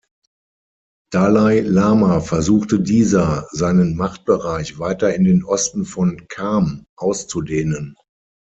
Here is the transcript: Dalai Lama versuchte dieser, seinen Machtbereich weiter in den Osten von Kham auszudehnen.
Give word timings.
Dalai 1.11 1.59
Lama 1.59 2.21
versuchte 2.21 2.79
dieser, 2.79 3.47
seinen 3.51 3.95
Machtbereich 3.95 4.79
weiter 4.79 5.13
in 5.13 5.25
den 5.25 5.43
Osten 5.43 5.85
von 5.85 6.25
Kham 6.27 6.87
auszudehnen. 6.95 7.93